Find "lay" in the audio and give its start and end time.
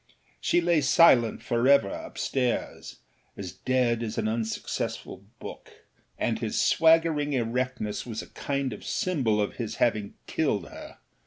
0.61-0.81